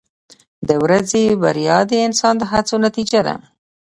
[0.67, 3.35] •د ورځې بریا د انسان د هڅو نتیجه ده.